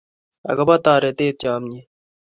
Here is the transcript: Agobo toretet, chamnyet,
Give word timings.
Agobo 0.49 0.75
toretet, 0.83 1.35
chamnyet, 1.41 1.87